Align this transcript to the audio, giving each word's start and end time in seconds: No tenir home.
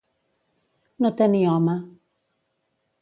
No 1.05 1.11
tenir 1.19 1.43
home. 1.51 1.77